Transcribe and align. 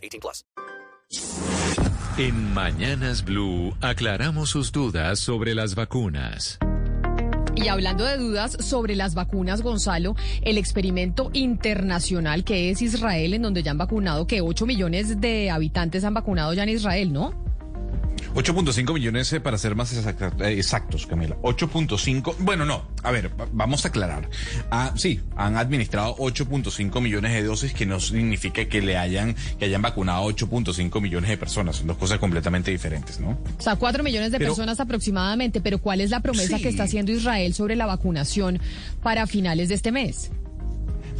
18 0.00 0.20
plus. 0.20 0.44
En 2.18 2.52
Mañanas 2.54 3.24
Blue 3.24 3.74
aclaramos 3.80 4.50
sus 4.50 4.72
dudas 4.72 5.18
sobre 5.18 5.54
las 5.54 5.74
vacunas. 5.74 6.58
Y 7.56 7.68
hablando 7.68 8.04
de 8.04 8.16
dudas 8.16 8.56
sobre 8.60 8.94
las 8.94 9.14
vacunas, 9.14 9.60
Gonzalo, 9.62 10.14
el 10.42 10.56
experimento 10.56 11.30
internacional 11.32 12.44
que 12.44 12.70
es 12.70 12.80
Israel, 12.80 13.34
en 13.34 13.42
donde 13.42 13.62
ya 13.62 13.72
han 13.72 13.78
vacunado, 13.78 14.26
que 14.26 14.40
8 14.40 14.66
millones 14.66 15.20
de 15.20 15.50
habitantes 15.50 16.04
han 16.04 16.14
vacunado 16.14 16.54
ya 16.54 16.62
en 16.62 16.70
Israel, 16.70 17.12
¿no? 17.12 17.49
8.5 18.34 18.94
millones 18.94 19.32
eh, 19.32 19.40
para 19.40 19.58
ser 19.58 19.74
más 19.74 19.92
eh, 19.92 20.14
exactos, 20.56 21.06
Camila. 21.06 21.36
8.5, 21.42 22.36
bueno, 22.38 22.64
no, 22.64 22.84
a 23.02 23.10
ver, 23.10 23.30
va- 23.40 23.48
vamos 23.52 23.84
a 23.84 23.88
aclarar. 23.88 24.28
Ah, 24.70 24.92
sí, 24.96 25.20
han 25.36 25.56
administrado 25.56 26.14
8.5 26.16 27.00
millones 27.00 27.32
de 27.32 27.42
dosis, 27.42 27.72
que 27.74 27.86
no 27.86 27.98
significa 27.98 28.64
que 28.66 28.80
le 28.82 28.96
hayan, 28.96 29.34
que 29.58 29.64
hayan 29.64 29.82
vacunado 29.82 30.24
8.5 30.28 31.00
millones 31.00 31.28
de 31.30 31.36
personas. 31.38 31.76
Son 31.76 31.86
dos 31.88 31.96
cosas 31.96 32.18
completamente 32.18 32.70
diferentes, 32.70 33.18
¿no? 33.18 33.30
O 33.58 33.62
sea, 33.62 33.76
4 33.76 34.02
millones 34.04 34.30
de 34.30 34.38
Pero- 34.38 34.50
personas 34.52 34.78
aproximadamente, 34.80 35.60
pero 35.60 35.78
¿cuál 35.78 36.00
es 36.00 36.10
la 36.10 36.20
promesa 36.20 36.56
Sí. 36.56 36.62
que 36.62 36.68
está 36.68 36.84
haciendo 36.84 37.12
Israel 37.12 37.52
sobre 37.54 37.74
la 37.76 37.86
vacunación 37.86 38.60
para 39.02 39.26
finales 39.26 39.68
de 39.68 39.74
este 39.74 39.90
mes? 39.92 40.30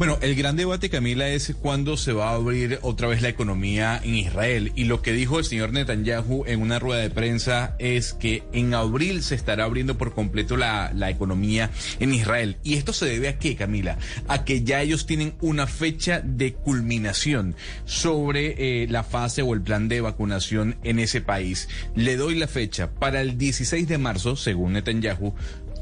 Bueno, 0.01 0.17
el 0.21 0.33
gran 0.33 0.55
debate, 0.55 0.89
Camila, 0.89 1.29
es 1.29 1.53
cuándo 1.61 1.95
se 1.95 2.11
va 2.11 2.31
a 2.31 2.33
abrir 2.33 2.79
otra 2.81 3.07
vez 3.07 3.21
la 3.21 3.29
economía 3.29 4.01
en 4.03 4.15
Israel. 4.15 4.71
Y 4.73 4.85
lo 4.85 5.03
que 5.03 5.13
dijo 5.13 5.37
el 5.37 5.45
señor 5.45 5.73
Netanyahu 5.73 6.43
en 6.47 6.59
una 6.59 6.79
rueda 6.79 7.03
de 7.03 7.11
prensa 7.11 7.75
es 7.77 8.13
que 8.13 8.41
en 8.51 8.73
abril 8.73 9.21
se 9.21 9.35
estará 9.35 9.65
abriendo 9.65 9.99
por 9.99 10.15
completo 10.15 10.57
la, 10.57 10.91
la 10.95 11.11
economía 11.11 11.69
en 11.99 12.15
Israel. 12.15 12.57
Y 12.63 12.77
esto 12.77 12.93
se 12.93 13.05
debe 13.05 13.27
a 13.27 13.37
qué, 13.37 13.55
Camila? 13.55 13.99
A 14.27 14.43
que 14.43 14.63
ya 14.63 14.81
ellos 14.81 15.05
tienen 15.05 15.35
una 15.39 15.67
fecha 15.67 16.19
de 16.19 16.53
culminación 16.53 17.55
sobre 17.85 18.55
eh, 18.81 18.87
la 18.87 19.03
fase 19.03 19.43
o 19.43 19.53
el 19.53 19.61
plan 19.61 19.87
de 19.87 20.01
vacunación 20.01 20.77
en 20.83 20.97
ese 20.97 21.21
país. 21.21 21.69
Le 21.93 22.15
doy 22.15 22.33
la 22.33 22.47
fecha 22.47 22.89
para 22.89 23.21
el 23.21 23.37
16 23.37 23.87
de 23.87 23.99
marzo, 23.99 24.35
según 24.35 24.73
Netanyahu. 24.73 25.35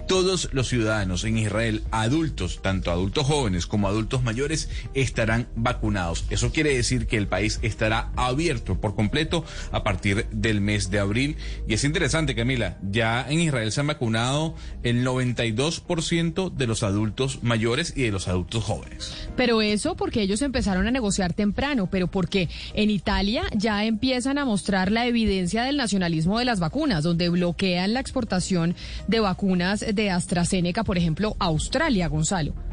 Todos 0.10 0.50
los 0.54 0.68
ciudadanos 0.68 1.24
en 1.24 1.38
Israel, 1.38 1.84
adultos, 1.92 2.64
tanto 2.64 2.90
adultos 2.90 3.28
jóvenes 3.28 3.68
como 3.68 3.88
adultos 3.88 4.24
mayores, 4.24 4.68
estarán 4.96 5.48
vacunados. 5.56 6.26
Eso 6.32 6.52
quiere 6.52 6.76
decir 6.76 7.06
que 7.06 7.16
el 7.16 7.28
país 7.28 7.60
estará 7.62 8.10
abierto 8.16 8.82
por 8.82 8.96
completo 8.96 9.46
a 9.72 9.84
partir 9.84 10.26
del 10.32 10.62
mes 10.62 10.90
de 10.90 10.98
abril. 10.98 11.38
Y 11.68 11.76
es 11.76 11.84
interesante, 11.84 12.34
Camila, 12.34 12.80
ya 12.82 13.24
en 13.30 13.40
Israel 13.40 13.72
se 13.72 13.82
han 13.82 13.88
vacunado 13.88 14.56
el 14.82 15.06
92% 15.06 16.56
de 16.56 16.66
los 16.66 16.82
adultos 16.82 17.44
mayores 17.44 17.94
y 17.96 18.02
de 18.02 18.12
los 18.12 18.28
adultos 18.28 18.64
jóvenes. 18.64 19.14
Pero 19.38 19.62
eso 19.62 19.96
porque 19.96 20.24
ellos 20.24 20.42
empezaron 20.42 20.88
a 20.88 20.92
negociar 20.92 21.34
temprano, 21.34 21.88
pero 21.88 22.08
porque 22.08 22.50
en 22.74 22.90
Italia 22.90 23.44
ya 23.56 23.86
empiezan 23.86 24.40
a 24.40 24.46
mostrar 24.46 24.92
la 24.92 25.06
evidencia 25.06 25.62
del 25.66 25.78
nacionalismo 25.78 26.40
de 26.40 26.46
las 26.46 26.60
vacunas, 26.60 27.04
donde 27.04 27.30
bloquean 27.30 27.94
la 27.94 28.00
exportación 28.00 28.74
de 29.08 29.20
vacunas 29.20 29.82
de 29.82 29.99
AstraZeneca, 30.08 30.84
por 30.84 30.98
ejemplo, 30.98 31.36
Australia, 31.40 32.08
Gonzalo. 32.08 32.69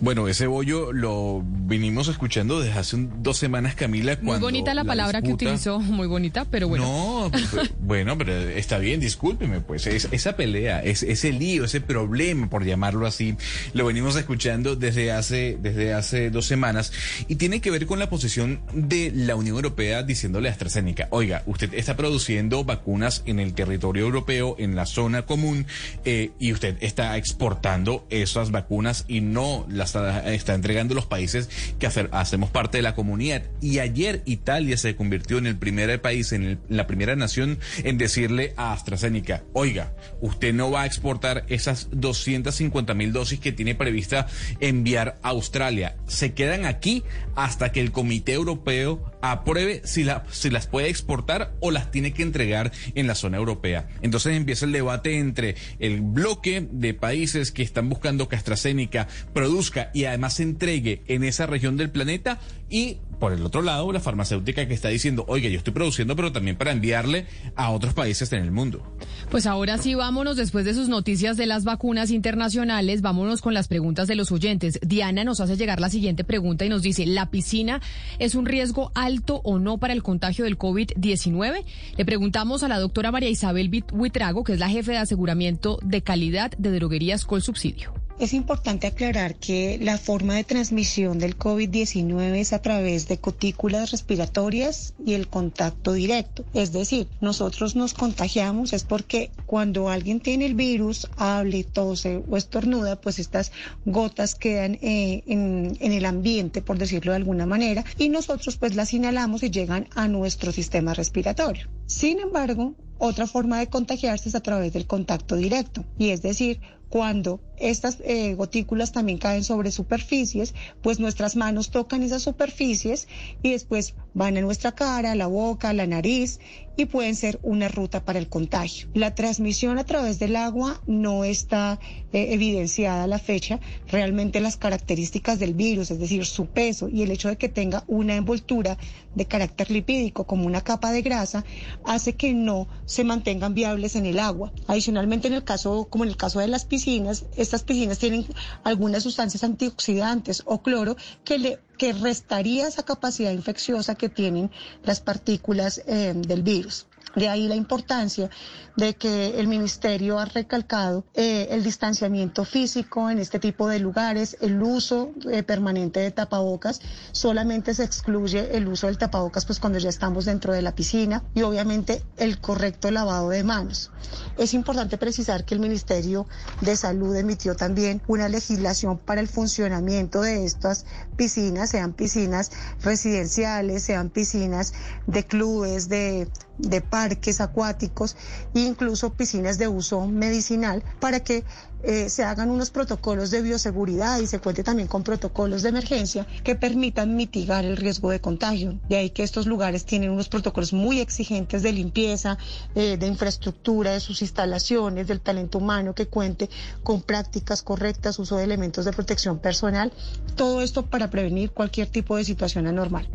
Bueno, 0.00 0.28
ese 0.28 0.46
bollo 0.46 0.92
lo 0.92 1.42
vinimos 1.44 2.08
escuchando 2.08 2.60
desde 2.60 2.78
hace 2.78 2.96
un- 2.96 3.22
dos 3.22 3.38
semanas, 3.38 3.74
Camila. 3.74 4.18
Muy 4.20 4.38
bonita 4.38 4.74
la, 4.74 4.84
palabra 4.84 5.22
que 5.22 5.32
utilizó, 5.32 5.78
muy 5.80 6.06
bonita, 6.06 6.44
pero 6.44 6.68
bueno. 6.68 6.84
No, 6.84 7.30
pues, 7.30 7.70
bueno, 7.80 8.18
pero 8.18 8.32
está 8.34 8.78
bien, 8.78 9.00
discúlpeme, 9.00 9.60
pues 9.60 9.86
es- 9.86 10.08
esa 10.10 10.36
pelea, 10.36 10.82
es, 10.82 11.02
ese 11.02 11.32
lío, 11.32 11.64
ese 11.64 11.80
problema, 11.80 12.50
por 12.50 12.64
llamarlo 12.64 13.06
así, 13.06 13.36
lo 13.72 13.86
venimos 13.86 14.16
escuchando 14.16 14.76
desde 14.76 15.12
hace, 15.12 15.56
desde 15.62 15.94
hace 15.94 16.30
dos 16.30 16.44
semanas 16.46 16.92
y 17.28 17.36
tiene 17.36 17.60
que 17.60 17.70
ver 17.70 17.86
con 17.86 17.98
la 17.98 18.10
posición 18.10 18.60
de 18.74 19.12
la 19.14 19.36
Unión 19.36 19.56
Europea 19.56 20.02
diciéndole 20.02 20.48
a 20.48 20.52
AstraZeneca, 20.52 21.06
oiga, 21.10 21.42
usted 21.46 21.72
está 21.72 21.96
produciendo 21.96 22.64
vacunas 22.64 23.22
en 23.26 23.38
el 23.38 23.54
territorio 23.54 24.04
europeo, 24.04 24.56
en 24.58 24.74
la 24.76 24.86
zona 24.86 25.22
común, 25.22 25.66
eh, 26.04 26.32
y 26.38 26.52
usted 26.52 26.76
está 26.80 27.16
exportando 27.16 28.06
esas 28.10 28.50
vacunas 28.50 29.04
y 29.08 29.20
no 29.20 29.64
las 29.68 29.83
está, 29.84 30.32
está 30.34 30.54
entregando 30.54 30.94
los 30.94 31.06
países 31.06 31.48
que 31.78 31.86
hacemos 31.86 32.50
parte 32.50 32.78
de 32.78 32.82
la 32.82 32.94
comunidad. 32.94 33.42
Y 33.60 33.78
ayer 33.78 34.22
Italia 34.26 34.76
se 34.76 34.96
convirtió 34.96 35.38
en 35.38 35.46
el 35.46 35.56
primer 35.56 36.00
país, 36.00 36.32
en, 36.32 36.42
el- 36.44 36.58
en 36.68 36.76
la 36.76 36.86
primera 36.86 37.14
nación 37.16 37.58
en 37.84 37.98
decirle 37.98 38.52
a 38.56 38.72
AstraZeneca, 38.72 39.42
oiga, 39.52 39.92
usted 40.20 40.52
no 40.54 40.70
va 40.70 40.82
a 40.82 40.86
exportar 40.86 41.44
esas 41.48 41.88
250 41.92 42.94
mil 42.94 43.12
dosis 43.12 43.38
que 43.40 43.52
tiene 43.52 43.74
prevista 43.74 44.26
enviar 44.60 45.18
a 45.22 45.28
Australia. 45.30 45.96
Se 46.06 46.32
quedan 46.34 46.64
aquí 46.66 47.02
hasta 47.36 47.72
que 47.72 47.80
el 47.80 47.92
Comité 47.92 48.32
Europeo 48.32 49.13
apruebe 49.32 49.82
si, 49.84 50.06
si 50.30 50.50
las 50.50 50.66
puede 50.66 50.88
exportar 50.88 51.54
o 51.60 51.70
las 51.70 51.90
tiene 51.90 52.12
que 52.12 52.22
entregar 52.22 52.72
en 52.94 53.06
la 53.06 53.14
zona 53.14 53.36
europea. 53.36 53.88
Entonces 54.02 54.36
empieza 54.36 54.66
el 54.66 54.72
debate 54.72 55.18
entre 55.18 55.56
el 55.78 56.00
bloque 56.00 56.66
de 56.70 56.94
países 56.94 57.52
que 57.52 57.62
están 57.62 57.88
buscando 57.88 58.28
que 58.28 58.36
AstraZeneca 58.36 59.08
produzca 59.32 59.90
y 59.94 60.04
además 60.04 60.40
entregue 60.40 61.02
en 61.06 61.24
esa 61.24 61.46
región 61.46 61.76
del 61.76 61.90
planeta 61.90 62.40
y 62.74 62.98
por 63.20 63.32
el 63.32 63.46
otro 63.46 63.62
lado 63.62 63.92
la 63.92 64.00
farmacéutica 64.00 64.66
que 64.66 64.74
está 64.74 64.88
diciendo, 64.88 65.24
oiga, 65.28 65.48
yo 65.48 65.58
estoy 65.58 65.72
produciendo 65.72 66.16
pero 66.16 66.32
también 66.32 66.56
para 66.56 66.72
enviarle 66.72 67.26
a 67.54 67.70
otros 67.70 67.94
países 67.94 68.32
en 68.32 68.42
el 68.42 68.50
mundo. 68.50 68.82
Pues 69.30 69.46
ahora 69.46 69.78
sí, 69.78 69.94
vámonos 69.94 70.36
después 70.36 70.64
de 70.64 70.74
sus 70.74 70.88
noticias 70.88 71.36
de 71.36 71.46
las 71.46 71.62
vacunas 71.62 72.10
internacionales, 72.10 73.00
vámonos 73.00 73.42
con 73.42 73.54
las 73.54 73.68
preguntas 73.68 74.08
de 74.08 74.16
los 74.16 74.32
oyentes. 74.32 74.80
Diana 74.82 75.22
nos 75.22 75.38
hace 75.38 75.56
llegar 75.56 75.78
la 75.78 75.88
siguiente 75.88 76.24
pregunta 76.24 76.64
y 76.64 76.68
nos 76.68 76.82
dice, 76.82 77.06
¿la 77.06 77.30
piscina 77.30 77.80
es 78.18 78.34
un 78.34 78.44
riesgo 78.44 78.90
alto 78.96 79.40
o 79.44 79.60
no 79.60 79.78
para 79.78 79.92
el 79.92 80.02
contagio 80.02 80.44
del 80.44 80.58
COVID-19? 80.58 81.64
Le 81.96 82.04
preguntamos 82.04 82.64
a 82.64 82.68
la 82.68 82.80
doctora 82.80 83.12
María 83.12 83.30
Isabel 83.30 83.70
Huitrago, 83.92 84.42
que 84.42 84.54
es 84.54 84.58
la 84.58 84.68
jefe 84.68 84.90
de 84.90 84.98
aseguramiento 84.98 85.78
de 85.84 86.02
calidad 86.02 86.50
de 86.58 86.72
droguerías 86.72 87.24
Col 87.24 87.40
Subsidio. 87.40 88.03
Es 88.16 88.32
importante 88.32 88.86
aclarar 88.86 89.34
que 89.34 89.76
la 89.82 89.98
forma 89.98 90.34
de 90.34 90.44
transmisión 90.44 91.18
del 91.18 91.36
COVID-19 91.36 92.36
es 92.36 92.52
a 92.52 92.62
través 92.62 93.08
de 93.08 93.18
cutículas 93.18 93.90
respiratorias 93.90 94.94
y 95.04 95.14
el 95.14 95.26
contacto 95.26 95.92
directo. 95.92 96.44
Es 96.54 96.72
decir, 96.72 97.08
nosotros 97.20 97.74
nos 97.74 97.92
contagiamos 97.92 98.72
es 98.72 98.84
porque 98.84 99.32
cuando 99.46 99.88
alguien 99.88 100.20
tiene 100.20 100.46
el 100.46 100.54
virus, 100.54 101.08
hable, 101.16 101.64
tose 101.64 102.22
o 102.30 102.36
estornuda, 102.36 103.00
pues 103.00 103.18
estas 103.18 103.50
gotas 103.84 104.36
quedan 104.36 104.78
eh, 104.80 105.24
en, 105.26 105.76
en 105.80 105.92
el 105.92 106.04
ambiente, 106.04 106.62
por 106.62 106.78
decirlo 106.78 107.10
de 107.12 107.16
alguna 107.16 107.46
manera, 107.46 107.84
y 107.98 108.10
nosotros 108.10 108.56
pues 108.56 108.76
las 108.76 108.94
inhalamos 108.94 109.42
y 109.42 109.50
llegan 109.50 109.88
a 109.96 110.06
nuestro 110.06 110.52
sistema 110.52 110.94
respiratorio. 110.94 111.66
Sin 111.86 112.18
embargo, 112.18 112.74
otra 112.98 113.26
forma 113.26 113.58
de 113.58 113.68
contagiarse 113.68 114.28
es 114.28 114.34
a 114.34 114.40
través 114.40 114.72
del 114.72 114.86
contacto 114.86 115.36
directo, 115.36 115.84
y 115.98 116.10
es 116.10 116.22
decir, 116.22 116.60
cuando 116.94 117.40
estas 117.58 117.98
eh, 118.04 118.34
gotículas 118.34 118.92
también 118.92 119.18
caen 119.18 119.42
sobre 119.42 119.72
superficies, 119.72 120.54
pues 120.80 121.00
nuestras 121.00 121.34
manos 121.34 121.70
tocan 121.70 122.04
esas 122.04 122.22
superficies 122.22 123.08
y 123.42 123.50
después 123.50 123.96
van 124.12 124.36
a 124.36 124.42
nuestra 124.42 124.72
cara, 124.72 125.16
la 125.16 125.26
boca, 125.26 125.72
la 125.72 125.88
nariz 125.88 126.38
y 126.76 126.86
pueden 126.86 127.14
ser 127.14 127.38
una 127.42 127.68
ruta 127.68 128.04
para 128.04 128.18
el 128.18 128.28
contagio. 128.28 128.88
La 128.94 129.14
transmisión 129.14 129.78
a 129.78 129.84
través 129.84 130.18
del 130.18 130.36
agua 130.36 130.80
no 130.86 131.24
está 131.24 131.78
eh, 132.12 132.28
evidenciada 132.32 133.04
a 133.04 133.06
la 133.06 133.18
fecha. 133.18 133.60
Realmente 133.88 134.40
las 134.40 134.56
características 134.56 135.38
del 135.38 135.54
virus, 135.54 135.90
es 135.90 135.98
decir, 135.98 136.26
su 136.26 136.46
peso 136.46 136.88
y 136.88 137.02
el 137.02 137.10
hecho 137.10 137.28
de 137.28 137.36
que 137.36 137.48
tenga 137.48 137.84
una 137.86 138.16
envoltura 138.16 138.76
de 139.14 139.26
carácter 139.26 139.70
lipídico 139.70 140.24
como 140.24 140.46
una 140.46 140.62
capa 140.62 140.90
de 140.90 141.02
grasa, 141.02 141.44
hace 141.84 142.14
que 142.14 142.34
no 142.34 142.66
se 142.84 143.04
mantengan 143.04 143.54
viables 143.54 143.96
en 143.96 144.06
el 144.06 144.18
agua. 144.18 144.52
Adicionalmente, 144.66 145.28
en 145.28 145.34
el 145.34 145.44
caso, 145.44 145.86
como 145.88 146.04
en 146.04 146.10
el 146.10 146.16
caso 146.16 146.40
de 146.40 146.48
las 146.48 146.64
piscinas, 146.64 147.26
estas 147.36 147.62
piscinas 147.62 147.98
tienen 147.98 148.26
algunas 148.64 149.02
sustancias 149.02 149.44
antioxidantes 149.44 150.42
o 150.46 150.62
cloro 150.62 150.96
que 151.24 151.38
le 151.38 151.58
que 151.78 151.92
restaría 151.92 152.68
esa 152.68 152.82
capacidad 152.84 153.30
infecciosa 153.32 153.94
que 153.94 154.08
tienen 154.08 154.50
las 154.84 155.00
partículas 155.00 155.82
eh, 155.86 156.12
del 156.14 156.42
virus. 156.42 156.86
De 157.16 157.28
ahí 157.28 157.48
la 157.48 157.54
importancia 157.54 158.30
de 158.76 158.94
que 158.94 159.38
el 159.38 159.46
ministerio 159.46 160.18
ha 160.18 160.24
recalcado 160.24 161.04
eh, 161.14 161.48
el 161.50 161.62
distanciamiento 161.62 162.44
físico 162.44 163.08
en 163.08 163.18
este 163.18 163.38
tipo 163.38 163.68
de 163.68 163.78
lugares, 163.78 164.36
el 164.40 164.60
uso 164.60 165.12
eh, 165.30 165.42
permanente 165.42 166.00
de 166.00 166.10
tapabocas, 166.10 166.80
solamente 167.12 167.74
se 167.74 167.84
excluye 167.84 168.56
el 168.56 168.66
uso 168.66 168.88
del 168.88 168.98
tapabocas 168.98 169.44
pues 169.44 169.60
cuando 169.60 169.78
ya 169.78 169.88
estamos 169.88 170.24
dentro 170.24 170.52
de 170.52 170.62
la 170.62 170.74
piscina 170.74 171.22
y 171.34 171.42
obviamente 171.42 172.02
el 172.16 172.40
correcto 172.40 172.90
lavado 172.90 173.30
de 173.30 173.44
manos. 173.44 173.92
Es 174.36 174.54
importante 174.54 174.98
precisar 174.98 175.44
que 175.44 175.54
el 175.54 175.60
Ministerio 175.60 176.26
de 176.60 176.76
Salud 176.76 177.14
emitió 177.14 177.54
también 177.54 178.02
una 178.08 178.28
legislación 178.28 178.98
para 178.98 179.20
el 179.20 179.28
funcionamiento 179.28 180.22
de 180.22 180.44
estas 180.44 180.84
piscinas, 181.16 181.70
sean 181.70 181.92
piscinas 181.92 182.50
residenciales, 182.82 183.84
sean 183.84 184.10
piscinas 184.10 184.74
de 185.06 185.24
clubes, 185.24 185.88
de 185.88 186.28
de 186.58 186.80
parques 186.80 187.40
acuáticos 187.40 188.16
e 188.54 188.60
incluso 188.60 189.12
piscinas 189.12 189.58
de 189.58 189.68
uso 189.68 190.06
medicinal 190.06 190.82
para 191.00 191.20
que 191.20 191.44
eh, 191.86 192.08
se 192.08 192.24
hagan 192.24 192.50
unos 192.50 192.70
protocolos 192.70 193.30
de 193.30 193.42
bioseguridad 193.42 194.18
y 194.18 194.26
se 194.26 194.38
cuente 194.38 194.64
también 194.64 194.88
con 194.88 195.02
protocolos 195.02 195.62
de 195.62 195.68
emergencia 195.68 196.26
que 196.42 196.54
permitan 196.54 197.14
mitigar 197.14 197.66
el 197.66 197.76
riesgo 197.76 198.08
de 198.10 198.20
contagio. 198.20 198.78
De 198.88 198.96
ahí 198.96 199.10
que 199.10 199.22
estos 199.22 199.46
lugares 199.46 199.84
tienen 199.84 200.10
unos 200.10 200.30
protocolos 200.30 200.72
muy 200.72 201.00
exigentes 201.00 201.62
de 201.62 201.72
limpieza, 201.72 202.38
eh, 202.74 202.96
de 202.96 203.06
infraestructura, 203.06 203.92
de 203.92 204.00
sus 204.00 204.22
instalaciones, 204.22 205.06
del 205.08 205.20
talento 205.20 205.58
humano 205.58 205.94
que 205.94 206.06
cuente 206.06 206.48
con 206.82 207.02
prácticas 207.02 207.62
correctas, 207.62 208.18
uso 208.18 208.36
de 208.36 208.44
elementos 208.44 208.86
de 208.86 208.92
protección 208.92 209.38
personal, 209.38 209.92
todo 210.36 210.62
esto 210.62 210.86
para 210.86 211.10
prevenir 211.10 211.50
cualquier 211.50 211.88
tipo 211.88 212.16
de 212.16 212.24
situación 212.24 212.66
anormal. 212.66 213.06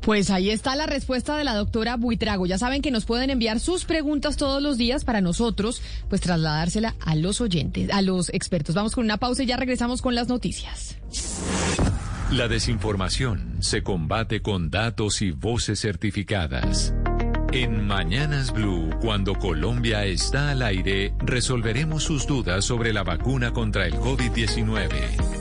Pues 0.00 0.30
ahí 0.30 0.50
está 0.50 0.74
la 0.74 0.86
respuesta 0.86 1.36
de 1.36 1.44
la 1.44 1.54
doctora 1.54 1.96
Buitrago. 1.96 2.46
Ya 2.46 2.58
saben 2.58 2.82
que 2.82 2.90
nos 2.90 3.04
pueden 3.04 3.30
enviar 3.30 3.60
sus 3.60 3.84
preguntas 3.84 4.36
todos 4.36 4.62
los 4.62 4.76
días 4.76 5.04
para 5.04 5.20
nosotros, 5.20 5.80
pues 6.08 6.20
trasladársela 6.20 6.96
a 7.00 7.14
los 7.14 7.40
oyentes, 7.40 7.90
a 7.90 8.02
los 8.02 8.28
expertos. 8.30 8.74
Vamos 8.74 8.94
con 8.94 9.04
una 9.04 9.18
pausa 9.18 9.42
y 9.44 9.46
ya 9.46 9.56
regresamos 9.56 10.02
con 10.02 10.14
las 10.14 10.28
noticias. 10.28 10.96
La 12.32 12.48
desinformación 12.48 13.58
se 13.60 13.82
combate 13.82 14.40
con 14.40 14.70
datos 14.70 15.20
y 15.22 15.32
voces 15.32 15.80
certificadas. 15.80 16.94
En 17.52 17.86
Mañanas 17.86 18.50
Blue, 18.50 18.88
cuando 19.02 19.34
Colombia 19.34 20.06
está 20.06 20.50
al 20.50 20.62
aire, 20.62 21.12
resolveremos 21.18 22.02
sus 22.02 22.26
dudas 22.26 22.64
sobre 22.64 22.94
la 22.94 23.02
vacuna 23.02 23.52
contra 23.52 23.86
el 23.86 23.92
COVID-19. 23.96 25.31